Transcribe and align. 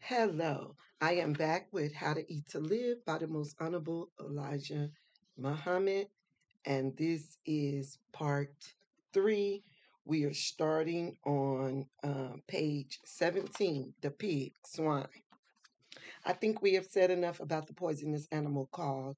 Hello, 0.00 0.74
I 1.02 1.14
am 1.14 1.34
back 1.34 1.68
with 1.70 1.92
How 1.92 2.14
to 2.14 2.32
Eat 2.32 2.48
to 2.50 2.60
Live 2.60 3.04
by 3.04 3.18
the 3.18 3.26
Most 3.26 3.56
Honorable 3.60 4.08
Elijah 4.18 4.90
Muhammad, 5.36 6.08
and 6.64 6.96
this 6.96 7.36
is 7.44 7.98
part 8.12 8.54
three. 9.12 9.64
We 10.06 10.24
are 10.24 10.32
starting 10.32 11.18
on 11.26 11.86
uh, 12.02 12.36
page 12.46 13.00
17, 13.04 13.92
the 14.00 14.10
pig, 14.10 14.54
swine. 14.64 15.08
I 16.24 16.32
think 16.32 16.62
we 16.62 16.72
have 16.74 16.86
said 16.86 17.10
enough 17.10 17.40
about 17.40 17.66
the 17.66 17.74
poisonous 17.74 18.26
animal 18.32 18.68
called 18.72 19.16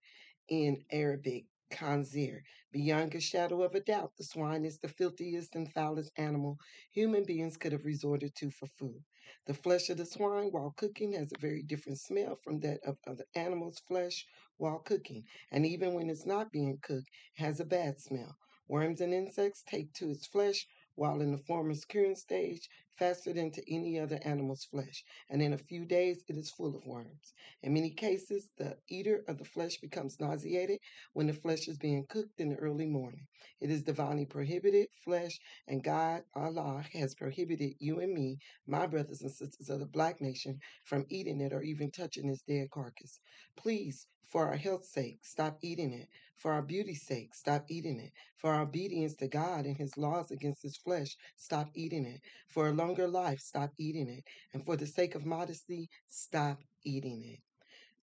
in 0.48 0.82
Arabic 0.90 1.44
khanzir. 1.71 2.43
Beyond 2.73 3.14
a 3.14 3.21
shadow 3.21 3.62
of 3.62 3.75
a 3.75 3.80
doubt, 3.80 4.16
the 4.16 4.25
swine 4.25 4.64
is 4.64 4.79
the 4.79 4.89
filthiest 4.89 5.55
and 5.55 5.73
foulest 5.73 6.12
animal 6.16 6.59
human 6.93 7.25
beings 7.25 7.57
could 7.57 7.73
have 7.73 7.85
resorted 7.85 8.35
to 8.36 8.50
for 8.50 8.66
food. 8.66 9.04
The 9.46 9.54
flesh 9.54 9.89
of 9.91 9.96
the 9.98 10.07
swine 10.07 10.50
while 10.50 10.72
cooking 10.77 11.12
has 11.12 11.32
a 11.32 11.39
very 11.41 11.62
different 11.62 11.99
smell 12.00 12.36
from 12.36 12.61
that 12.61 12.80
of 12.85 12.99
other 13.07 13.25
animals' 13.35 13.79
flesh 13.80 14.27
while 14.57 14.79
cooking, 14.80 15.25
and 15.50 15.64
even 15.67 15.94
when 15.94 16.11
it's 16.11 16.27
not 16.27 16.53
being 16.53 16.79
cooked, 16.79 17.11
has 17.35 17.61
a 17.61 17.64
bad 17.64 18.00
smell. 18.00 18.36
Worms 18.68 19.00
and 19.00 19.14
insects 19.14 19.63
take 19.63 19.93
to 19.94 20.11
its 20.11 20.27
flesh 20.27 20.66
while 20.94 21.21
in 21.21 21.32
the 21.32 21.39
former 21.39 21.75
curing 21.89 22.16
stage, 22.16 22.68
faster 22.96 23.32
than 23.32 23.50
to 23.53 23.75
any 23.75 23.99
other 23.99 24.21
animal's 24.25 24.64
flesh, 24.64 25.04
and 25.30 25.43
in 25.43 25.53
a 25.53 25.58
few 25.58 25.85
days 25.85 26.25
it 26.29 26.36
is 26.36 26.50
full 26.50 26.76
of 26.76 26.86
worms. 26.86 27.35
In 27.63 27.75
many 27.75 27.90
cases, 27.90 28.50
the 28.57 28.79
eater 28.89 29.25
of 29.29 29.39
the 29.39 29.44
flesh 29.44 29.79
becomes 29.79 30.21
nauseated 30.21 30.80
when 31.14 31.26
the 31.26 31.32
flesh 31.35 31.68
is 31.68 31.79
being 31.79 32.06
cooked 32.08 32.41
in 32.41 32.50
the 32.50 32.56
early 32.56 32.86
morning. 32.86 33.27
It 33.61 33.70
is 33.70 33.83
divinely 33.83 34.27
prohibited 34.27 34.89
flesh, 35.05 35.41
and 35.66 35.83
God, 35.83 36.25
Allah, 36.34 36.84
has 36.92 37.14
prohibited 37.14 37.75
you 37.78 38.00
and 38.00 38.12
me, 38.14 38.39
my 38.66 38.86
brothers 38.86 39.22
and 39.22 39.30
sisters 39.33 39.70
of 39.70 39.80
the 39.80 39.86
black 39.86 40.20
nation, 40.20 40.61
from 40.84 41.06
eating 41.08 41.41
it 41.41 41.52
or 41.52 41.62
even 41.62 41.91
touching 41.91 42.28
its 42.28 42.42
dead 42.42 42.70
carcass. 42.70 43.20
Please, 43.56 44.06
for 44.22 44.48
our 44.48 44.56
health's 44.56 44.92
sake, 44.92 45.18
stop 45.22 45.58
eating 45.62 45.92
it. 45.92 46.08
For 46.36 46.52
our 46.52 46.62
beauty's 46.62 47.05
sake, 47.06 47.34
stop 47.34 47.66
eating 47.68 48.00
it. 48.00 48.12
For 48.36 48.50
our 48.55 48.62
obedience 48.62 49.14
to 49.16 49.28
God 49.28 49.66
and 49.66 49.77
His 49.77 49.96
laws 49.98 50.30
against 50.30 50.62
His 50.62 50.77
flesh, 50.77 51.16
stop 51.36 51.70
eating 51.74 52.06
it. 52.06 52.22
For 52.48 52.68
longer 52.81 53.06
life, 53.06 53.41
stop 53.41 53.70
eating 53.78 54.09
it. 54.09 54.25
And 54.55 54.64
for 54.64 54.77
the 54.77 54.86
sake 54.86 55.14
of 55.14 55.27
modesty, 55.27 55.91
stop 56.09 56.59
eating 56.84 57.23
it. 57.25 57.41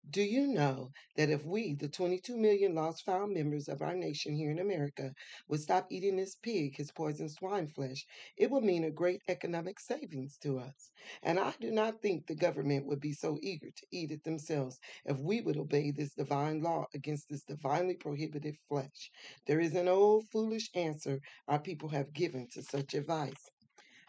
Do 0.08 0.22
you 0.22 0.46
know 0.46 0.92
that 1.16 1.30
if 1.30 1.44
we, 1.44 1.74
the 1.74 1.88
22 1.88 2.36
million 2.36 2.76
lost 2.76 3.04
found 3.04 3.34
members 3.34 3.68
of 3.68 3.82
our 3.82 3.96
nation 3.96 4.36
here 4.36 4.52
in 4.52 4.60
America, 4.60 5.12
would 5.48 5.60
stop 5.60 5.86
eating 5.90 6.16
this 6.16 6.36
pig, 6.36 6.76
his 6.76 6.92
poisoned 6.92 7.32
swine 7.32 7.66
flesh, 7.66 8.06
it 8.36 8.48
would 8.50 8.62
mean 8.62 8.84
a 8.84 8.90
great 8.90 9.22
economic 9.26 9.80
savings 9.80 10.36
to 10.42 10.60
us. 10.60 10.92
And 11.24 11.40
I 11.40 11.54
do 11.60 11.72
not 11.72 12.02
think 12.02 12.26
the 12.26 12.36
government 12.36 12.86
would 12.86 13.00
be 13.00 13.14
so 13.14 13.38
eager 13.42 13.70
to 13.74 13.86
eat 13.90 14.12
it 14.12 14.22
themselves 14.22 14.78
if 15.06 15.18
we 15.18 15.40
would 15.40 15.56
obey 15.56 15.90
this 15.90 16.14
divine 16.14 16.62
law 16.62 16.86
against 16.94 17.28
this 17.28 17.42
divinely 17.42 17.94
prohibited 17.94 18.56
flesh. 18.68 19.10
There 19.46 19.58
is 19.58 19.74
an 19.74 19.88
old 19.88 20.28
foolish 20.28 20.70
answer 20.74 21.20
our 21.48 21.58
people 21.58 21.88
have 21.88 22.12
given 22.12 22.46
to 22.52 22.62
such 22.62 22.94
advice. 22.94 23.50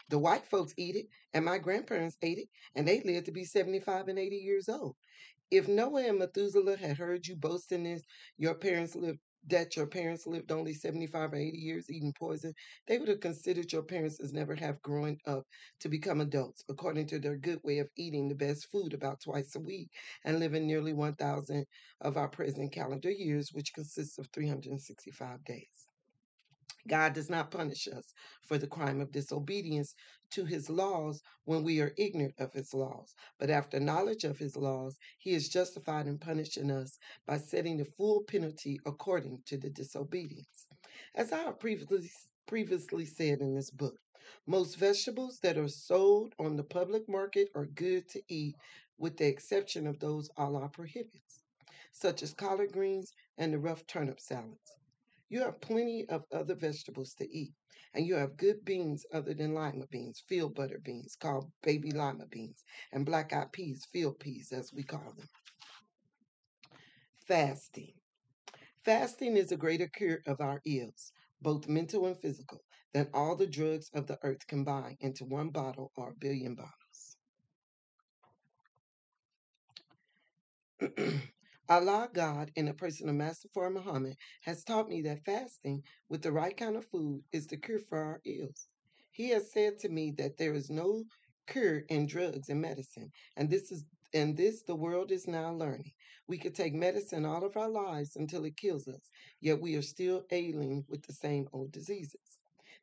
The 0.08 0.18
white 0.18 0.46
folks 0.46 0.74
eat 0.76 0.96
it, 0.96 1.08
and 1.34 1.44
my 1.44 1.58
grandparents 1.58 2.16
ate 2.22 2.38
it, 2.38 2.48
and 2.74 2.86
they 2.86 3.00
lived 3.02 3.26
to 3.26 3.32
be 3.32 3.44
75 3.44 4.08
and 4.08 4.18
80 4.18 4.36
years 4.36 4.68
old. 4.68 4.96
If 5.50 5.68
Noah 5.68 6.08
and 6.08 6.18
Methuselah 6.18 6.76
had 6.76 6.98
heard 6.98 7.26
you 7.26 7.36
boasting 7.36 7.84
this, 7.84 8.02
your 8.36 8.54
parents 8.54 8.94
lived 8.94 9.20
that 9.46 9.76
your 9.76 9.86
parents 9.86 10.26
lived 10.26 10.52
only 10.52 10.74
75 10.74 11.32
or 11.32 11.36
80 11.36 11.58
years 11.58 11.90
eating 11.90 12.12
poison, 12.18 12.54
they 12.86 12.98
would 12.98 13.08
have 13.08 13.20
considered 13.20 13.72
your 13.72 13.82
parents 13.82 14.20
as 14.20 14.32
never 14.32 14.54
have 14.56 14.82
grown 14.82 15.16
up 15.26 15.46
to 15.80 15.88
become 15.88 16.20
adults, 16.20 16.64
according 16.68 17.06
to 17.06 17.18
their 17.18 17.36
good 17.36 17.60
way 17.62 17.78
of 17.78 17.88
eating 17.96 18.28
the 18.28 18.34
best 18.34 18.68
food 18.70 18.94
about 18.94 19.20
twice 19.22 19.54
a 19.56 19.60
week 19.60 19.90
and 20.24 20.40
living 20.40 20.66
nearly 20.66 20.92
1,000 20.92 21.66
of 22.02 22.16
our 22.16 22.28
present 22.28 22.72
calendar 22.72 23.10
years, 23.10 23.50
which 23.52 23.72
consists 23.74 24.18
of 24.18 24.28
365 24.34 25.44
days. 25.44 25.77
God 26.88 27.12
does 27.12 27.30
not 27.30 27.50
punish 27.50 27.86
us 27.88 28.12
for 28.42 28.58
the 28.58 28.66
crime 28.66 29.00
of 29.00 29.12
disobedience 29.12 29.94
to 30.30 30.44
his 30.44 30.68
laws 30.68 31.22
when 31.44 31.62
we 31.62 31.80
are 31.80 31.94
ignorant 31.96 32.34
of 32.38 32.52
his 32.52 32.74
laws. 32.74 33.14
But 33.38 33.50
after 33.50 33.78
knowledge 33.78 34.24
of 34.24 34.38
his 34.38 34.56
laws, 34.56 34.96
he 35.18 35.34
is 35.34 35.48
justified 35.48 36.06
in 36.06 36.18
punishing 36.18 36.70
us 36.70 36.98
by 37.26 37.38
setting 37.38 37.76
the 37.76 37.84
full 37.84 38.24
penalty 38.24 38.80
according 38.86 39.42
to 39.46 39.56
the 39.56 39.70
disobedience. 39.70 40.66
As 41.14 41.32
I 41.32 41.38
have 41.38 41.60
previously, 41.60 42.10
previously 42.46 43.04
said 43.04 43.40
in 43.40 43.54
this 43.54 43.70
book, 43.70 43.98
most 44.46 44.76
vegetables 44.76 45.38
that 45.42 45.58
are 45.58 45.68
sold 45.68 46.34
on 46.38 46.56
the 46.56 46.64
public 46.64 47.08
market 47.08 47.48
are 47.54 47.66
good 47.66 48.08
to 48.10 48.22
eat, 48.28 48.54
with 48.98 49.16
the 49.16 49.26
exception 49.26 49.86
of 49.86 50.00
those 50.00 50.30
Allah 50.36 50.68
prohibits, 50.68 51.44
such 51.92 52.22
as 52.22 52.34
collard 52.34 52.72
greens 52.72 53.12
and 53.38 53.52
the 53.52 53.58
rough 53.58 53.86
turnip 53.86 54.20
salads. 54.20 54.72
You 55.30 55.40
have 55.40 55.60
plenty 55.60 56.08
of 56.08 56.24
other 56.32 56.54
vegetables 56.54 57.14
to 57.14 57.30
eat, 57.30 57.54
and 57.94 58.06
you 58.06 58.14
have 58.14 58.36
good 58.36 58.64
beans 58.64 59.04
other 59.12 59.34
than 59.34 59.54
lima 59.54 59.86
beans, 59.86 60.20
field 60.26 60.54
butter 60.54 60.78
beans 60.78 61.16
called 61.16 61.52
baby 61.62 61.90
lima 61.90 62.26
beans, 62.26 62.64
and 62.92 63.04
black 63.04 63.32
eyed 63.32 63.52
peas, 63.52 63.86
field 63.92 64.18
peas 64.20 64.52
as 64.52 64.72
we 64.72 64.82
call 64.82 65.12
them. 65.16 65.28
Fasting. 67.26 67.92
Fasting 68.84 69.36
is 69.36 69.52
a 69.52 69.56
greater 69.56 69.88
cure 69.88 70.20
of 70.26 70.40
our 70.40 70.62
ills, 70.64 71.12
both 71.42 71.68
mental 71.68 72.06
and 72.06 72.18
physical, 72.18 72.64
than 72.92 73.10
all 73.12 73.36
the 73.36 73.46
drugs 73.46 73.90
of 73.94 74.06
the 74.06 74.18
earth 74.22 74.46
combined 74.46 74.96
into 75.00 75.24
one 75.26 75.50
bottle 75.50 75.92
or 75.96 76.10
a 76.10 76.14
billion 76.14 76.54
bottles. 76.54 77.16
Allah, 81.70 82.08
God, 82.14 82.52
in 82.56 82.66
the 82.66 82.74
person 82.74 83.08
of 83.10 83.16
Master 83.16 83.48
Fard 83.48 83.74
Muhammad, 83.74 84.16
has 84.42 84.64
taught 84.64 84.88
me 84.88 85.02
that 85.02 85.24
fasting 85.24 85.82
with 86.08 86.22
the 86.22 86.32
right 86.32 86.56
kind 86.56 86.76
of 86.76 86.86
food 86.86 87.22
is 87.32 87.46
the 87.46 87.58
cure 87.58 87.80
for 87.80 87.98
our 87.98 88.20
ills. 88.24 88.68
He 89.10 89.30
has 89.30 89.52
said 89.52 89.78
to 89.80 89.90
me 89.90 90.12
that 90.12 90.38
there 90.38 90.54
is 90.54 90.70
no 90.70 91.04
cure 91.46 91.80
in 91.88 92.06
drugs 92.06 92.48
and 92.48 92.62
medicine, 92.62 93.10
and 93.36 93.50
this 93.50 93.72
is 93.72 93.84
and 94.14 94.36
this 94.36 94.62
the 94.62 94.76
world 94.76 95.12
is 95.12 95.28
now 95.28 95.52
learning. 95.52 95.92
We 96.28 96.38
could 96.38 96.54
take 96.54 96.74
medicine 96.74 97.26
all 97.26 97.44
of 97.44 97.56
our 97.56 97.68
lives 97.68 98.16
until 98.16 98.44
it 98.46 98.56
kills 98.56 98.88
us, 98.88 99.10
yet 99.40 99.60
we 99.60 99.74
are 99.76 99.82
still 99.82 100.24
ailing 100.30 100.86
with 100.88 101.02
the 101.06 101.12
same 101.12 101.48
old 101.52 101.72
diseases. 101.72 102.38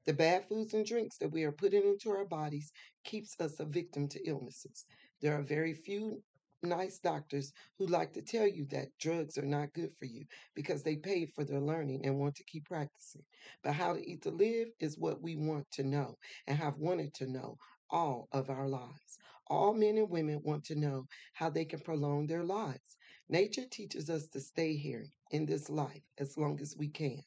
The 0.06 0.14
bad 0.14 0.48
foods 0.48 0.76
and 0.76 0.86
drinks 0.86 1.18
that 1.20 1.32
we 1.32 1.44
are 1.44 1.52
putting 1.52 1.84
into 1.84 2.12
our 2.12 2.26
bodies 2.26 2.72
keeps 3.04 3.36
us 3.40 3.60
a 3.60 3.66
victim 3.66 4.08
to 4.10 4.28
illnesses. 4.28 4.86
There 5.22 5.34
are 5.34 5.44
very 5.44 5.74
few 5.74 6.22
nice 6.66 7.00
doctors 7.00 7.54
who 7.78 7.88
like 7.88 8.14
to 8.14 8.22
tell 8.22 8.48
you 8.48 8.66
that 8.72 8.98
drugs 9.00 9.38
are 9.38 9.46
not 9.46 9.74
good 9.74 9.92
for 9.98 10.06
you 10.06 10.26
because 10.56 10.84
they 10.84 10.96
paid 10.96 11.32
for 11.34 11.44
their 11.44 11.62
learning 11.62 12.06
and 12.06 12.20
want 12.20 12.36
to 12.36 12.44
keep 12.46 12.66
practicing. 12.66 13.24
But 13.64 13.74
how 13.74 13.94
to 13.94 14.10
eat 14.10 14.24
to 14.24 14.32
live 14.32 14.70
is 14.80 14.98
what 14.98 15.22
we 15.22 15.36
want 15.36 15.70
to 15.72 15.84
know 15.84 16.18
and 16.48 16.58
have 16.58 16.78
wanted 16.78 17.14
to 17.16 17.28
know 17.28 17.58
all 17.90 18.28
of 18.32 18.50
our 18.50 18.68
lives. 18.68 19.20
All 19.48 19.74
men 19.74 19.98
and 19.98 20.10
women 20.10 20.42
want 20.44 20.66
to 20.66 20.76
know 20.76 21.08
how 21.34 21.50
they 21.50 21.66
can 21.66 21.80
prolong 21.80 22.28
their 22.28 22.44
lives. 22.44 22.98
Nature 23.30 23.66
teaches 23.70 24.10
us 24.10 24.28
to 24.28 24.40
stay 24.40 24.76
here 24.76 25.06
in 25.32 25.46
this 25.46 25.70
life 25.70 26.04
as 26.20 26.38
long 26.38 26.60
as 26.62 26.76
we 26.78 26.88
can. 26.90 27.22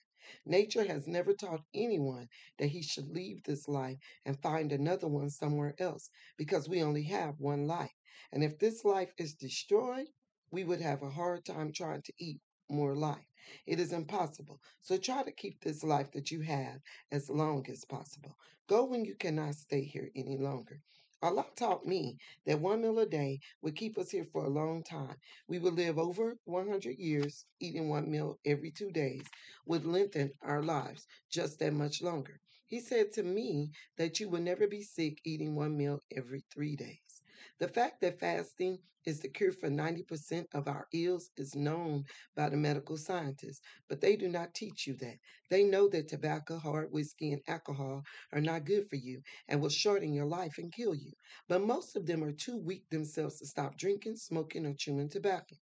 Nature 0.44 0.84
has 0.84 1.06
never 1.06 1.32
taught 1.32 1.64
anyone 1.74 2.28
that 2.58 2.68
he 2.68 2.82
should 2.82 3.08
leave 3.08 3.42
this 3.42 3.68
life 3.68 3.98
and 4.24 4.40
find 4.42 4.72
another 4.72 5.08
one 5.08 5.30
somewhere 5.30 5.74
else 5.78 6.10
because 6.36 6.68
we 6.68 6.82
only 6.82 7.04
have 7.04 7.40
one 7.40 7.66
life. 7.66 7.94
And 8.32 8.44
if 8.44 8.58
this 8.58 8.84
life 8.84 9.12
is 9.18 9.34
destroyed, 9.34 10.08
we 10.50 10.64
would 10.64 10.80
have 10.80 11.02
a 11.02 11.10
hard 11.10 11.44
time 11.44 11.72
trying 11.72 12.02
to 12.02 12.12
eat 12.18 12.40
more 12.68 12.94
life. 12.94 13.26
It 13.66 13.80
is 13.80 13.92
impossible. 13.92 14.60
So 14.82 14.98
try 14.98 15.22
to 15.22 15.32
keep 15.32 15.60
this 15.62 15.82
life 15.82 16.12
that 16.12 16.30
you 16.30 16.40
have 16.42 16.80
as 17.10 17.30
long 17.30 17.66
as 17.70 17.84
possible. 17.84 18.36
Go 18.66 18.84
when 18.84 19.04
you 19.04 19.14
cannot 19.14 19.54
stay 19.54 19.82
here 19.82 20.10
any 20.14 20.36
longer. 20.36 20.82
Allah 21.22 21.46
taught 21.56 21.86
me 21.86 22.18
that 22.44 22.60
one 22.60 22.82
meal 22.82 22.98
a 22.98 23.06
day 23.06 23.40
would 23.62 23.76
keep 23.76 23.98
us 23.98 24.10
here 24.10 24.24
for 24.24 24.44
a 24.44 24.50
long 24.50 24.82
time. 24.82 25.16
We 25.46 25.58
would 25.58 25.74
live 25.74 25.98
over 25.98 26.38
100 26.44 26.98
years 26.98 27.44
eating 27.60 27.88
one 27.88 28.10
meal 28.10 28.38
every 28.44 28.70
two 28.70 28.90
days, 28.90 29.24
would 29.66 29.84
lengthen 29.86 30.32
our 30.42 30.62
lives 30.62 31.06
just 31.30 31.58
that 31.60 31.72
much 31.72 32.02
longer. 32.02 32.40
He 32.66 32.80
said 32.80 33.12
to 33.14 33.22
me 33.22 33.72
that 33.96 34.20
you 34.20 34.28
will 34.28 34.40
never 34.42 34.66
be 34.66 34.82
sick 34.82 35.20
eating 35.24 35.54
one 35.54 35.76
meal 35.76 36.02
every 36.14 36.44
three 36.52 36.76
days. 36.76 37.22
The 37.58 37.68
fact 37.68 38.00
that 38.00 38.18
fasting 38.18 38.80
is 39.04 39.20
the 39.20 39.28
cure 39.28 39.52
for 39.52 39.70
90% 39.70 40.48
of 40.52 40.66
our 40.66 40.88
ills 40.92 41.30
is 41.36 41.54
known 41.54 42.04
by 42.34 42.48
the 42.48 42.56
medical 42.56 42.96
scientists, 42.96 43.60
but 43.88 44.00
they 44.00 44.16
do 44.16 44.28
not 44.28 44.54
teach 44.54 44.86
you 44.86 44.94
that. 44.96 45.18
They 45.48 45.62
know 45.64 45.88
that 45.88 46.08
tobacco, 46.08 46.58
hard 46.58 46.90
whiskey, 46.92 47.32
and 47.32 47.42
alcohol 47.46 48.02
are 48.32 48.40
not 48.40 48.64
good 48.64 48.88
for 48.90 48.96
you 48.96 49.22
and 49.48 49.60
will 49.60 49.68
shorten 49.68 50.12
your 50.12 50.26
life 50.26 50.58
and 50.58 50.72
kill 50.72 50.94
you. 50.94 51.12
But 51.48 51.62
most 51.62 51.96
of 51.96 52.06
them 52.06 52.24
are 52.24 52.32
too 52.32 52.56
weak 52.58 52.88
themselves 52.90 53.38
to 53.38 53.46
stop 53.46 53.76
drinking, 53.76 54.16
smoking, 54.16 54.66
or 54.66 54.74
chewing 54.74 55.08
tobacco. 55.08 55.56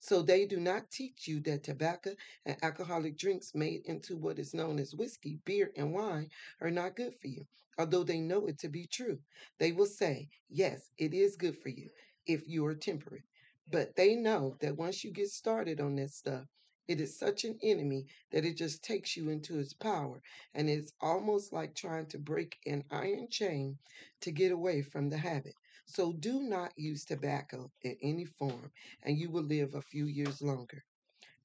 So 0.00 0.22
they 0.22 0.46
do 0.46 0.60
not 0.60 0.90
teach 0.90 1.26
you 1.28 1.40
that 1.40 1.62
tobacco 1.64 2.14
and 2.44 2.56
alcoholic 2.62 3.16
drinks 3.16 3.54
made 3.54 3.82
into 3.86 4.16
what 4.16 4.38
is 4.38 4.54
known 4.54 4.78
as 4.78 4.94
whiskey, 4.94 5.40
beer, 5.44 5.72
and 5.76 5.92
wine 5.92 6.30
are 6.60 6.70
not 6.70 6.96
good 6.96 7.14
for 7.20 7.28
you, 7.28 7.46
although 7.78 8.04
they 8.04 8.20
know 8.20 8.46
it 8.46 8.58
to 8.60 8.68
be 8.68 8.86
true. 8.86 9.20
They 9.58 9.72
will 9.72 9.86
say, 9.86 10.28
yes, 10.48 10.90
it 10.98 11.14
is 11.14 11.36
good 11.36 11.56
for 11.58 11.68
you. 11.70 11.90
if 12.26 12.46
you 12.48 12.64
are 12.66 12.74
temperate. 12.74 13.24
But 13.68 13.96
they 13.96 14.14
know 14.14 14.56
that 14.60 14.76
once 14.76 15.02
you 15.04 15.10
get 15.10 15.30
started 15.30 15.80
on 15.80 15.96
this 15.96 16.14
stuff, 16.14 16.46
it 16.86 17.00
is 17.00 17.18
such 17.18 17.44
an 17.44 17.58
enemy 17.62 18.06
that 18.30 18.44
it 18.44 18.56
just 18.56 18.82
takes 18.84 19.16
you 19.16 19.28
into 19.30 19.58
its 19.58 19.72
power. 19.72 20.22
And 20.54 20.68
it's 20.68 20.92
almost 21.00 21.52
like 21.52 21.74
trying 21.74 22.06
to 22.08 22.18
break 22.18 22.58
an 22.66 22.84
iron 22.90 23.28
chain 23.28 23.78
to 24.20 24.30
get 24.30 24.52
away 24.52 24.82
from 24.82 25.08
the 25.10 25.18
habit. 25.18 25.54
So 25.84 26.12
do 26.12 26.40
not 26.42 26.76
use 26.76 27.04
tobacco 27.04 27.70
in 27.82 27.96
any 28.02 28.24
form, 28.24 28.72
and 29.02 29.16
you 29.16 29.30
will 29.30 29.44
live 29.44 29.74
a 29.76 29.82
few 29.82 30.06
years 30.06 30.42
longer. 30.42 30.82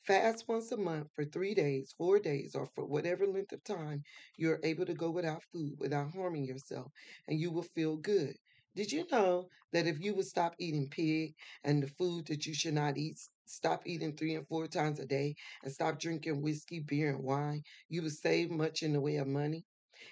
Fast 0.03 0.47
once 0.47 0.71
a 0.71 0.77
month 0.77 1.11
for 1.13 1.25
three 1.25 1.53
days, 1.53 1.93
four 1.97 2.19
days, 2.19 2.55
or 2.55 2.65
for 2.67 2.85
whatever 2.85 3.27
length 3.27 3.51
of 3.53 3.63
time 3.63 4.03
you're 4.37 4.59
able 4.63 4.85
to 4.87 4.95
go 4.95 5.11
without 5.11 5.43
food 5.51 5.79
without 5.79 6.13
harming 6.13 6.45
yourself, 6.45 6.91
and 7.27 7.39
you 7.39 7.51
will 7.51 7.63
feel 7.63 7.97
good. 7.97 8.37
Did 8.75 8.91
you 8.91 9.05
know 9.11 9.49
that 9.71 9.87
if 9.87 9.99
you 9.99 10.15
would 10.15 10.25
stop 10.27 10.55
eating 10.59 10.89
pig 10.89 11.35
and 11.63 11.83
the 11.83 11.87
food 11.87 12.27
that 12.27 12.45
you 12.47 12.53
should 12.55 12.73
not 12.73 12.97
eat, 12.97 13.19
stop 13.45 13.83
eating 13.85 14.15
three 14.17 14.35
and 14.35 14.47
four 14.47 14.67
times 14.67 14.99
a 14.99 15.05
day, 15.05 15.35
and 15.63 15.71
stop 15.71 15.99
drinking 15.99 16.41
whiskey, 16.41 16.79
beer, 16.79 17.11
and 17.13 17.23
wine, 17.23 17.63
you 17.89 18.01
would 18.01 18.13
save 18.13 18.49
much 18.51 18.83
in 18.83 18.93
the 18.93 19.01
way 19.01 19.17
of 19.17 19.27
money? 19.27 19.65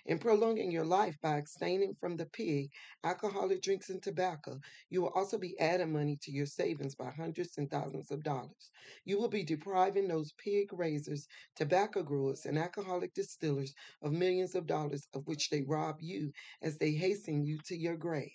In 0.05 0.19
prolonging 0.19 0.71
your 0.71 0.85
life 0.85 1.17
by 1.21 1.37
abstaining 1.37 1.95
from 1.95 2.17
the 2.17 2.25
pig, 2.25 2.71
alcoholic 3.03 3.61
drinks, 3.61 3.89
and 3.89 4.01
tobacco, 4.01 4.59
you 4.89 5.01
will 5.01 5.09
also 5.09 5.37
be 5.37 5.59
adding 5.59 5.91
money 5.93 6.17
to 6.23 6.31
your 6.31 6.45
savings 6.47 6.95
by 6.95 7.11
hundreds 7.11 7.57
and 7.57 7.69
thousands 7.69 8.11
of 8.11 8.23
dollars. 8.23 8.71
You 9.03 9.19
will 9.19 9.29
be 9.29 9.43
depriving 9.43 10.07
those 10.07 10.33
pig 10.33 10.73
raisers, 10.73 11.27
tobacco 11.55 12.03
growers, 12.03 12.45
and 12.45 12.57
alcoholic 12.57 13.13
distillers 13.13 13.73
of 14.01 14.11
millions 14.13 14.55
of 14.55 14.67
dollars 14.67 15.07
of 15.13 15.27
which 15.27 15.49
they 15.49 15.61
rob 15.61 16.01
you 16.01 16.31
as 16.61 16.77
they 16.77 16.91
hasten 16.93 17.43
you 17.45 17.59
to 17.65 17.77
your 17.77 17.97
grave. 17.97 18.31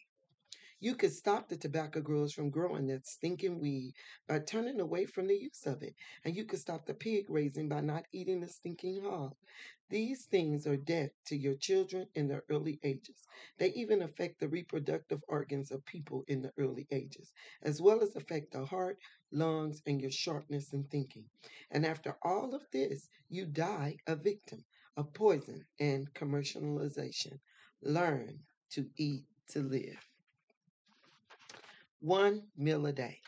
You 0.80 0.94
could 0.94 1.12
stop 1.12 1.48
the 1.48 1.58
tobacco 1.58 2.00
growers 2.00 2.32
from 2.32 2.50
growing 2.50 2.86
that 2.86 3.06
stinking 3.06 3.60
weed 3.60 3.94
by 4.26 4.38
turning 4.40 4.80
away 4.80 5.04
from 5.04 5.26
the 5.26 5.36
use 5.36 5.66
of 5.66 5.82
it. 5.82 5.94
And 6.24 6.34
you 6.34 6.44
could 6.46 6.58
stop 6.58 6.86
the 6.86 6.94
pig 6.94 7.28
raising 7.28 7.68
by 7.68 7.82
not 7.82 8.06
eating 8.12 8.40
the 8.40 8.48
stinking 8.48 9.02
hog. 9.02 9.36
These 9.90 10.24
things 10.24 10.66
are 10.66 10.78
death 10.78 11.10
to 11.26 11.36
your 11.36 11.54
children 11.56 12.08
in 12.14 12.28
their 12.28 12.44
early 12.48 12.80
ages. 12.82 13.26
They 13.58 13.72
even 13.74 14.00
affect 14.02 14.40
the 14.40 14.48
reproductive 14.48 15.22
organs 15.28 15.70
of 15.70 15.84
people 15.84 16.24
in 16.28 16.40
the 16.42 16.52
early 16.56 16.86
ages, 16.90 17.30
as 17.62 17.82
well 17.82 18.02
as 18.02 18.16
affect 18.16 18.52
the 18.52 18.64
heart, 18.64 18.98
lungs, 19.30 19.82
and 19.86 20.00
your 20.00 20.10
sharpness 20.10 20.72
in 20.72 20.84
thinking. 20.84 21.26
And 21.70 21.84
after 21.84 22.16
all 22.22 22.54
of 22.54 22.62
this, 22.72 23.08
you 23.28 23.46
die 23.46 23.98
a 24.06 24.16
victim 24.16 24.64
of 24.96 25.12
poison 25.12 25.66
and 25.78 26.12
commercialization. 26.14 27.38
Learn 27.82 28.40
to 28.70 28.88
eat 28.96 29.26
to 29.48 29.62
live. 29.62 30.09
One 32.00 32.48
meal 32.56 32.86
a 32.86 32.92
day. 32.92 33.20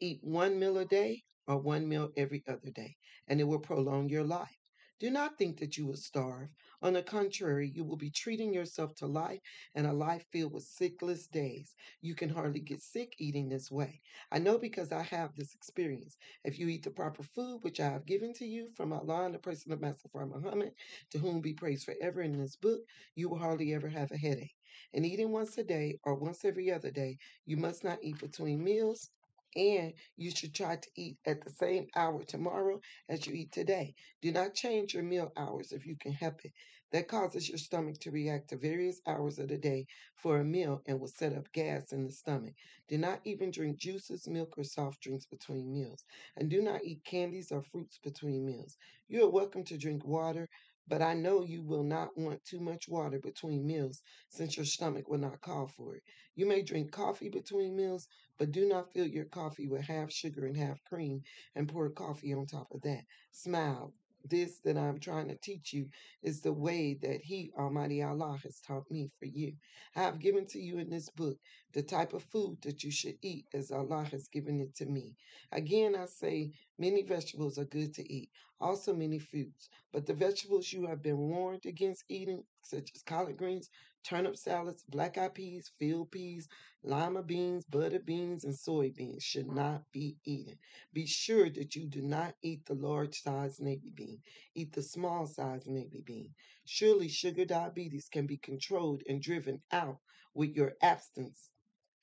Eat 0.00 0.22
one 0.22 0.58
meal 0.60 0.78
a 0.78 0.84
day 0.86 1.24
or 1.48 1.58
one 1.58 1.88
meal 1.88 2.12
every 2.16 2.44
other 2.48 2.70
day, 2.70 2.96
and 3.28 3.40
it 3.40 3.44
will 3.44 3.60
prolong 3.60 4.08
your 4.08 4.24
life. 4.24 4.61
Do 5.02 5.10
not 5.10 5.36
think 5.36 5.58
that 5.58 5.76
you 5.76 5.84
will 5.84 5.96
starve. 5.96 6.50
On 6.80 6.92
the 6.92 7.02
contrary, 7.02 7.72
you 7.74 7.82
will 7.82 7.96
be 7.96 8.08
treating 8.08 8.54
yourself 8.54 8.94
to 8.98 9.06
life 9.08 9.40
and 9.74 9.84
a 9.84 9.92
life 9.92 10.24
filled 10.30 10.52
with 10.52 10.62
sickless 10.62 11.28
days. 11.28 11.74
You 12.02 12.14
can 12.14 12.28
hardly 12.28 12.60
get 12.60 12.80
sick 12.80 13.16
eating 13.18 13.48
this 13.48 13.68
way. 13.68 14.00
I 14.30 14.38
know 14.38 14.58
because 14.58 14.92
I 14.92 15.02
have 15.02 15.34
this 15.34 15.56
experience. 15.56 16.16
If 16.44 16.56
you 16.56 16.68
eat 16.68 16.84
the 16.84 16.92
proper 16.92 17.24
food 17.24 17.62
which 17.62 17.80
I 17.80 17.90
have 17.90 18.06
given 18.06 18.32
to 18.34 18.46
you 18.46 18.68
from 18.76 18.92
Allah 18.92 19.24
and 19.24 19.34
the 19.34 19.40
person 19.40 19.72
of 19.72 19.80
Master 19.80 20.08
Fard 20.08 20.30
Muhammad, 20.30 20.70
to 21.10 21.18
whom 21.18 21.40
be 21.40 21.52
praised 21.52 21.84
forever 21.84 22.22
in 22.22 22.38
this 22.38 22.54
book, 22.54 22.82
you 23.16 23.28
will 23.28 23.38
hardly 23.38 23.74
ever 23.74 23.88
have 23.88 24.12
a 24.12 24.16
headache. 24.16 24.54
And 24.94 25.04
eating 25.04 25.32
once 25.32 25.58
a 25.58 25.64
day 25.64 25.98
or 26.04 26.14
once 26.14 26.44
every 26.44 26.70
other 26.70 26.92
day, 26.92 27.18
you 27.44 27.56
must 27.56 27.82
not 27.82 27.98
eat 28.02 28.20
between 28.20 28.62
meals 28.62 29.10
and 29.56 29.94
you 30.16 30.30
should 30.30 30.54
try 30.54 30.76
to 30.76 30.90
eat 30.96 31.18
at 31.26 31.42
the 31.42 31.50
same 31.50 31.88
hour 31.96 32.24
tomorrow 32.24 32.80
as 33.08 33.26
you 33.26 33.34
eat 33.34 33.52
today. 33.52 33.94
Do 34.20 34.32
not 34.32 34.54
change 34.54 34.94
your 34.94 35.02
meal 35.02 35.32
hours 35.36 35.72
if 35.72 35.86
you 35.86 35.96
can 35.96 36.12
help 36.12 36.44
it. 36.44 36.52
That 36.92 37.08
causes 37.08 37.48
your 37.48 37.58
stomach 37.58 37.98
to 38.00 38.10
react 38.10 38.50
to 38.50 38.56
various 38.56 39.00
hours 39.06 39.38
of 39.38 39.48
the 39.48 39.58
day 39.58 39.86
for 40.14 40.38
a 40.38 40.44
meal 40.44 40.82
and 40.86 41.00
will 41.00 41.08
set 41.08 41.34
up 41.34 41.50
gas 41.52 41.92
in 41.92 42.04
the 42.04 42.12
stomach. 42.12 42.54
Do 42.88 42.98
not 42.98 43.20
even 43.24 43.50
drink 43.50 43.78
juices, 43.78 44.28
milk, 44.28 44.58
or 44.58 44.64
soft 44.64 45.00
drinks 45.00 45.26
between 45.26 45.72
meals. 45.72 46.04
And 46.36 46.50
do 46.50 46.60
not 46.62 46.84
eat 46.84 47.04
candies 47.04 47.50
or 47.50 47.62
fruits 47.62 47.98
between 47.98 48.44
meals. 48.44 48.76
You 49.08 49.24
are 49.24 49.30
welcome 49.30 49.64
to 49.64 49.78
drink 49.78 50.04
water, 50.06 50.48
but 50.88 51.02
I 51.02 51.14
know 51.14 51.44
you 51.44 51.62
will 51.62 51.84
not 51.84 52.16
want 52.16 52.44
too 52.44 52.60
much 52.60 52.88
water 52.88 53.18
between 53.18 53.66
meals 53.66 54.02
since 54.28 54.56
your 54.56 54.66
stomach 54.66 55.08
will 55.08 55.18
not 55.18 55.40
call 55.40 55.68
for 55.68 55.96
it. 55.96 56.02
You 56.34 56.46
may 56.46 56.62
drink 56.62 56.92
coffee 56.92 57.28
between 57.28 57.76
meals, 57.76 58.08
but 58.38 58.52
do 58.52 58.66
not 58.68 58.92
fill 58.92 59.06
your 59.06 59.26
coffee 59.26 59.68
with 59.68 59.82
half 59.82 60.10
sugar 60.10 60.46
and 60.46 60.56
half 60.56 60.82
cream 60.84 61.22
and 61.54 61.68
pour 61.68 61.90
coffee 61.90 62.32
on 62.34 62.46
top 62.46 62.68
of 62.72 62.82
that. 62.82 63.04
Smile. 63.30 63.92
This 64.24 64.60
that 64.60 64.78
I'm 64.78 65.00
trying 65.00 65.28
to 65.28 65.36
teach 65.36 65.72
you 65.72 65.88
is 66.22 66.42
the 66.42 66.52
way 66.52 66.94
that 67.02 67.22
He, 67.22 67.52
Almighty 67.58 68.02
Allah, 68.04 68.38
has 68.44 68.60
taught 68.60 68.88
me 68.88 69.10
for 69.18 69.26
you. 69.26 69.54
I 69.96 70.02
have 70.02 70.20
given 70.20 70.46
to 70.46 70.60
you 70.60 70.78
in 70.78 70.90
this 70.90 71.10
book 71.10 71.38
the 71.72 71.82
type 71.82 72.12
of 72.12 72.22
food 72.22 72.58
that 72.62 72.84
you 72.84 72.92
should 72.92 73.16
eat 73.22 73.46
as 73.52 73.72
Allah 73.72 74.04
has 74.04 74.28
given 74.28 74.60
it 74.60 74.76
to 74.76 74.86
me. 74.86 75.16
Again, 75.50 75.96
I 75.96 76.06
say 76.06 76.52
many 76.78 77.02
vegetables 77.02 77.58
are 77.58 77.64
good 77.64 77.94
to 77.94 78.12
eat, 78.12 78.30
also 78.62 78.94
many 78.94 79.18
fruits, 79.18 79.68
but 79.92 80.06
the 80.06 80.14
vegetables 80.14 80.72
you 80.72 80.86
have 80.86 81.02
been 81.02 81.18
warned 81.18 81.66
against 81.66 82.04
eating, 82.08 82.44
such 82.62 82.92
as 82.94 83.02
collard 83.02 83.36
greens, 83.36 83.68
turnip 84.04 84.36
salads, 84.36 84.84
black 84.88 85.18
eyed 85.18 85.34
peas, 85.34 85.72
field 85.78 86.10
peas, 86.12 86.48
lima 86.84 87.22
beans, 87.22 87.64
butter 87.66 87.98
beans, 87.98 88.44
and 88.44 88.54
soybeans 88.54 89.22
should 89.22 89.48
not 89.48 89.82
be 89.92 90.16
eaten. 90.24 90.58
Be 90.92 91.06
sure 91.06 91.50
that 91.50 91.74
you 91.76 91.86
do 91.86 92.02
not 92.02 92.34
eat 92.42 92.64
the 92.66 92.74
large 92.74 93.20
sized 93.20 93.60
navy 93.60 93.92
bean. 93.94 94.22
Eat 94.54 94.72
the 94.72 94.82
small 94.82 95.26
sized 95.26 95.66
navy 95.66 96.02
bean. 96.04 96.34
Surely 96.64 97.08
sugar 97.08 97.44
diabetes 97.44 98.08
can 98.08 98.26
be 98.26 98.38
controlled 98.38 99.02
and 99.08 99.20
driven 99.20 99.60
out 99.72 99.98
with 100.34 100.54
your 100.54 100.74
abstinence 100.82 101.50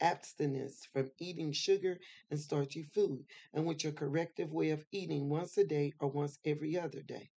abstinence 0.02 0.86
from 0.86 1.12
eating 1.20 1.52
sugar 1.52 2.00
and 2.30 2.40
starchy 2.40 2.84
food, 2.84 3.26
and 3.54 3.66
with 3.66 3.84
your 3.84 3.94
corrective 3.94 4.52
way 4.52 4.70
of 4.72 4.86
eating 4.92 5.30
once 5.30 5.58
a 5.58 5.64
day 5.66 5.94
or 6.00 6.10
once 6.10 6.40
every 6.46 6.78
other 6.78 7.02
day 7.02 7.30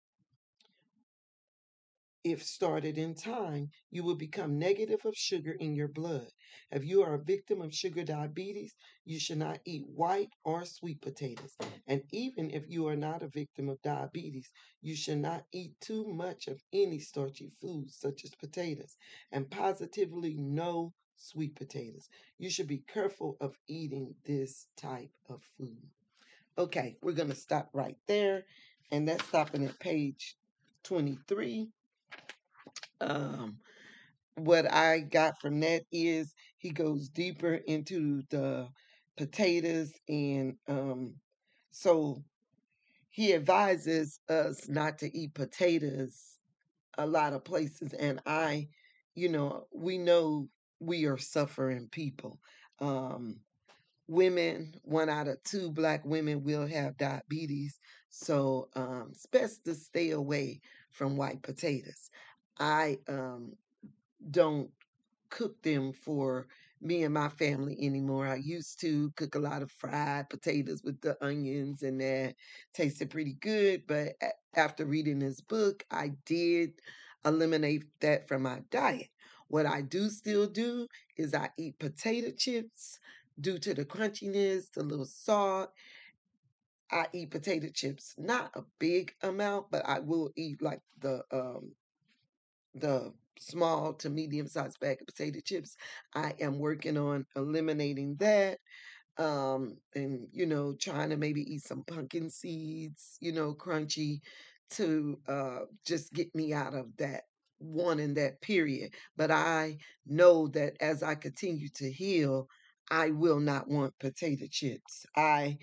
if 2.24 2.42
started 2.42 2.98
in 2.98 3.14
time, 3.14 3.70
you 3.90 4.02
will 4.02 4.16
become 4.16 4.58
negative 4.58 5.04
of 5.04 5.14
sugar 5.16 5.52
in 5.52 5.74
your 5.76 5.86
blood. 5.86 6.28
If 6.72 6.84
you 6.84 7.02
are 7.02 7.14
a 7.14 7.22
victim 7.22 7.60
of 7.60 7.72
sugar 7.74 8.02
diabetes, 8.02 8.74
you 9.04 9.20
should 9.20 9.38
not 9.38 9.60
eat 9.64 9.86
white 9.86 10.30
or 10.44 10.64
sweet 10.64 11.00
potatoes. 11.00 11.56
And 11.86 12.02
even 12.10 12.50
if 12.50 12.64
you 12.68 12.88
are 12.88 12.96
not 12.96 13.22
a 13.22 13.28
victim 13.28 13.68
of 13.68 13.80
diabetes, 13.82 14.50
you 14.80 14.96
should 14.96 15.18
not 15.18 15.46
eat 15.52 15.74
too 15.80 16.12
much 16.12 16.48
of 16.48 16.60
any 16.72 16.98
starchy 16.98 17.52
foods 17.60 17.96
such 17.96 18.24
as 18.24 18.34
potatoes, 18.34 18.96
and 19.30 19.48
positively 19.48 20.34
no 20.36 20.92
sweet 21.22 21.54
potatoes. 21.56 22.08
You 22.38 22.50
should 22.50 22.68
be 22.68 22.82
careful 22.92 23.36
of 23.40 23.56
eating 23.68 24.14
this 24.24 24.66
type 24.76 25.10
of 25.28 25.42
food. 25.58 25.88
Okay, 26.58 26.96
we're 27.02 27.12
going 27.12 27.30
to 27.30 27.34
stop 27.34 27.70
right 27.72 27.96
there, 28.06 28.44
and 28.90 29.08
that's 29.08 29.26
stopping 29.26 29.64
at 29.64 29.78
page 29.78 30.36
23 30.84 31.70
um, 33.02 33.58
what 34.36 34.70
I 34.72 35.00
got 35.00 35.40
from 35.40 35.60
that 35.60 35.82
is 35.92 36.34
he 36.58 36.70
goes 36.70 37.08
deeper 37.08 37.54
into 37.54 38.22
the 38.30 38.68
potatoes, 39.16 39.92
and 40.08 40.56
um, 40.68 41.14
so 41.70 42.22
he 43.10 43.34
advises 43.34 44.20
us 44.28 44.68
not 44.68 44.98
to 44.98 45.16
eat 45.16 45.34
potatoes 45.34 46.38
a 46.96 47.06
lot 47.06 47.32
of 47.32 47.44
places. 47.44 47.92
And 47.92 48.20
I, 48.26 48.68
you 49.14 49.28
know, 49.28 49.66
we 49.72 49.98
know 49.98 50.48
we 50.82 51.06
are 51.06 51.18
suffering 51.18 51.88
people. 51.90 52.38
Um, 52.80 53.40
women, 54.08 54.74
one 54.82 55.08
out 55.08 55.28
of 55.28 55.42
two 55.44 55.70
black 55.70 56.04
women 56.04 56.42
will 56.42 56.66
have 56.66 56.96
diabetes. 56.96 57.80
So 58.10 58.68
um, 58.74 59.08
it's 59.12 59.26
best 59.26 59.64
to 59.64 59.74
stay 59.74 60.10
away 60.10 60.60
from 60.90 61.16
white 61.16 61.42
potatoes. 61.42 62.10
I 62.58 62.98
um, 63.08 63.52
don't 64.30 64.70
cook 65.30 65.60
them 65.62 65.92
for 65.92 66.46
me 66.80 67.04
and 67.04 67.14
my 67.14 67.28
family 67.28 67.78
anymore. 67.80 68.26
I 68.26 68.36
used 68.36 68.80
to 68.80 69.12
cook 69.16 69.36
a 69.36 69.40
lot 69.40 69.62
of 69.62 69.70
fried 69.70 70.28
potatoes 70.28 70.82
with 70.84 71.00
the 71.00 71.16
onions 71.24 71.82
and 71.82 72.00
that 72.00 72.34
tasted 72.74 73.10
pretty 73.10 73.34
good. 73.34 73.84
But 73.86 74.14
after 74.56 74.84
reading 74.84 75.20
this 75.20 75.40
book, 75.40 75.84
I 75.90 76.12
did 76.26 76.72
eliminate 77.24 77.84
that 78.00 78.26
from 78.26 78.42
my 78.42 78.60
diet. 78.70 79.08
What 79.52 79.66
I 79.66 79.82
do 79.82 80.10
still 80.10 80.48
do 80.48 80.88
is 81.18 81.34
I 81.34 81.50
eat 81.58 81.78
potato 81.80 82.32
chips 82.32 83.00
due 83.40 83.60
to 83.60 83.74
the 83.74 83.86
crunchiness, 83.86 84.72
the 84.72 84.84
little 84.84 85.06
salt. 85.06 85.72
I 86.92 87.08
eat 87.12 87.30
potato 87.32 87.68
chips, 87.70 88.14
not 88.18 88.52
a 88.54 88.62
big 88.78 89.14
amount, 89.22 89.70
but 89.72 89.84
I 89.86 90.00
will 90.00 90.30
eat 90.36 90.62
like 90.62 90.82
the 91.00 91.24
um, 91.32 91.74
the 92.74 93.12
small 93.38 93.94
to 93.94 94.10
medium 94.10 94.46
sized 94.46 94.80
bag 94.80 95.00
of 95.00 95.06
potato 95.06 95.40
chips. 95.44 95.76
I 96.14 96.34
am 96.40 96.58
working 96.58 96.96
on 96.98 97.26
eliminating 97.36 98.16
that. 98.16 98.58
um, 99.18 99.78
and 99.96 100.28
you 100.32 100.46
know, 100.46 100.74
trying 100.80 101.10
to 101.10 101.18
maybe 101.18 101.42
eat 101.54 101.62
some 101.62 101.84
pumpkin 101.84 102.30
seeds, 102.30 103.18
you 103.20 103.32
know, 103.32 103.54
crunchy 103.54 104.20
to 104.72 105.18
uh, 105.28 105.60
just 105.86 106.12
get 106.14 106.34
me 106.34 106.54
out 106.54 106.74
of 106.74 106.96
that 106.98 107.24
one 107.62 107.98
in 108.00 108.14
that 108.14 108.40
period. 108.40 108.94
But 109.16 109.30
I 109.30 109.78
know 110.06 110.48
that 110.48 110.74
as 110.80 111.02
I 111.02 111.14
continue 111.14 111.68
to 111.76 111.90
heal, 111.90 112.48
I 112.90 113.10
will 113.10 113.40
not 113.40 113.68
want 113.68 113.98
potato 113.98 114.46
chips. 114.50 115.06
I 115.16 115.58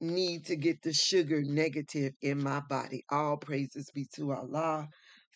need 0.00 0.44
to 0.46 0.56
get 0.56 0.82
the 0.82 0.92
sugar 0.92 1.42
negative 1.42 2.12
in 2.22 2.42
my 2.42 2.60
body. 2.60 3.04
All 3.10 3.36
praises 3.36 3.90
be 3.94 4.06
to 4.14 4.32
Allah 4.32 4.88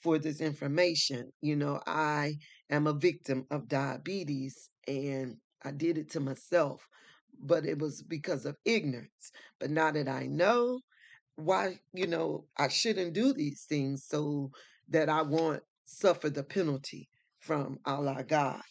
for 0.03 0.19
this 0.19 0.41
information. 0.41 1.31
You 1.41 1.57
know, 1.57 1.81
I 1.87 2.35
am 2.71 2.87
a 2.87 2.93
victim 2.93 3.47
of 3.51 3.69
diabetes 3.69 4.69
and 4.87 5.37
I 5.65 5.73
did 5.73 5.99
it 5.99 6.11
to 6.13 6.21
myself, 6.21 6.87
but 7.39 7.65
it 7.65 7.79
was 7.79 8.03
because 8.03 8.45
of 8.47 8.57
ignorance. 8.65 9.33
But 9.59 9.71
now 9.71 9.93
that 9.93 10.09
I 10.09 10.27
know 10.27 10.81
why, 11.37 11.81
you 11.95 12.07
know, 12.07 12.47
I 12.59 12.69
shouldn't 12.69 13.15
do 13.15 13.33
these 13.33 13.65
things 13.69 14.05
so 14.07 14.51
that 14.89 15.09
I 15.09 15.23
won't 15.23 15.63
suffer 15.91 16.31
the 16.31 16.45
penalty 16.45 17.09
from 17.41 17.81
Allah 17.87 18.25
God 18.27 18.63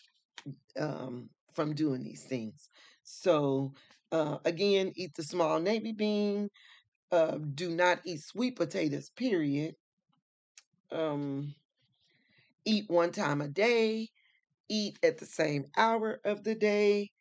um, 0.80 1.30
from 1.54 1.74
doing 1.74 2.04
these 2.04 2.24
things. 2.24 2.70
So, 3.04 3.74
uh, 4.12 4.38
again, 4.46 4.94
eat 4.96 5.16
the 5.16 5.24
small 5.24 5.60
navy 5.60 5.94
bean. 5.94 6.50
Uh, 7.12 7.38
do 7.56 7.72
not 7.72 8.02
eat 8.06 8.22
sweet 8.24 8.56
potatoes, 8.56 9.12
period. 9.16 9.76
Um, 10.92 11.56
eat 12.66 12.86
one 12.90 13.12
time 13.12 13.42
a 13.42 13.48
day. 13.48 14.10
Eat 14.70 15.00
at 15.04 15.18
the 15.20 15.26
same 15.26 15.66
hour 15.78 16.22
of 16.26 16.44
the 16.44 16.56
day. 16.56 17.12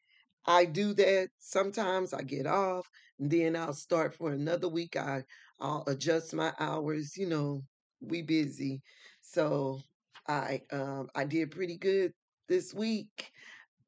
I 0.47 0.65
do 0.65 0.95
that. 0.95 1.29
Sometimes 1.39 2.13
I 2.13 2.23
get 2.23 2.47
off, 2.47 2.89
and 3.19 3.31
then 3.31 3.57
I'll 3.57 3.75
start 3.75 4.15
for 4.15 4.33
another 4.33 4.69
week. 4.69 4.97
I, 4.97 5.25
I'll 5.61 5.85
adjust 5.87 6.35
my 6.35 6.53
hours. 6.59 7.17
You 7.17 7.29
know, 7.29 7.63
we 8.01 8.23
busy. 8.23 8.83
So 9.33 9.81
I 10.27 10.63
um, 10.73 11.09
I 11.15 11.25
did 11.25 11.51
pretty 11.51 11.77
good 11.77 12.13
this 12.49 12.73
week. 12.75 13.31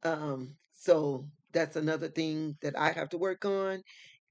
Um, 0.05 0.57
so 0.73 1.27
that's 1.53 1.77
another 1.77 2.09
thing 2.09 2.57
that 2.63 2.79
I 2.79 2.93
have 2.93 3.09
to 3.11 3.19
work 3.19 3.45
on, 3.45 3.83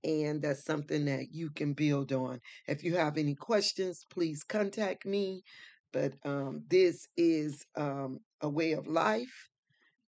and 0.03 0.41
that's 0.41 0.65
something 0.65 1.05
that 1.05 1.27
you 1.31 1.49
can 1.51 1.73
build 1.73 2.11
on. 2.13 2.39
If 2.67 2.83
you 2.83 2.95
have 2.95 3.17
any 3.17 3.35
questions, 3.35 4.05
please 4.09 4.43
contact 4.43 5.05
me. 5.05 5.43
But 5.91 6.13
um, 6.23 6.63
this 6.69 7.07
is 7.17 7.65
um, 7.75 8.19
a 8.41 8.49
way 8.49 8.73
of 8.73 8.87
life 8.87 9.49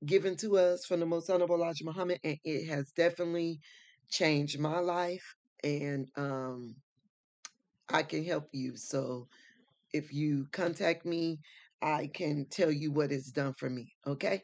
given 0.05 0.35
to 0.37 0.57
us 0.57 0.85
from 0.85 0.99
the 0.99 1.05
Most 1.05 1.29
Honorable 1.29 1.55
Elijah 1.55 1.85
Muhammad, 1.85 2.19
and 2.23 2.37
it 2.43 2.67
has 2.69 2.91
definitely 2.91 3.59
changed 4.09 4.59
my 4.59 4.79
life, 4.79 5.35
and 5.63 6.09
um, 6.17 6.75
I 7.89 8.03
can 8.03 8.23
help 8.23 8.49
you. 8.53 8.75
So 8.75 9.27
if 9.93 10.13
you 10.13 10.47
contact 10.51 11.05
me, 11.05 11.39
I 11.81 12.07
can 12.07 12.47
tell 12.49 12.71
you 12.71 12.91
what 12.91 13.11
it's 13.11 13.31
done 13.31 13.53
for 13.57 13.69
me. 13.69 13.93
Okay. 14.05 14.43